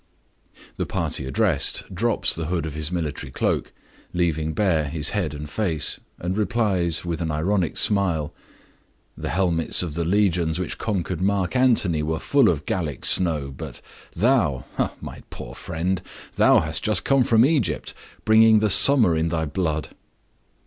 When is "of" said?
2.65-2.73, 9.83-9.93, 12.49-12.65